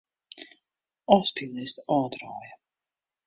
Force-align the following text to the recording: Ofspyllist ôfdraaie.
Ofspyllist 1.15 1.77
ôfdraaie. 1.95 2.51